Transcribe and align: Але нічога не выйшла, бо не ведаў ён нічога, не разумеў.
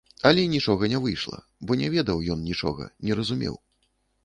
Але 0.27 0.45
нічога 0.53 0.89
не 0.93 1.01
выйшла, 1.03 1.39
бо 1.69 1.77
не 1.83 1.91
ведаў 1.97 2.25
ён 2.37 2.43
нічога, 2.49 2.91
не 3.09 3.21
разумеў. 3.23 3.55